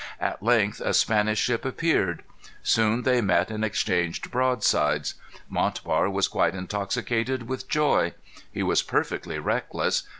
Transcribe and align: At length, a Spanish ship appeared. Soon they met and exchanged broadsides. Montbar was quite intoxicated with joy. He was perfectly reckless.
At 0.19 0.41
length, 0.41 0.79
a 0.81 0.95
Spanish 0.95 1.37
ship 1.39 1.63
appeared. 1.63 2.23
Soon 2.63 3.03
they 3.03 3.21
met 3.21 3.51
and 3.51 3.63
exchanged 3.63 4.31
broadsides. 4.31 5.13
Montbar 5.47 6.09
was 6.09 6.27
quite 6.27 6.55
intoxicated 6.55 7.47
with 7.47 7.69
joy. 7.69 8.15
He 8.51 8.63
was 8.63 8.81
perfectly 8.81 9.37
reckless. 9.37 10.01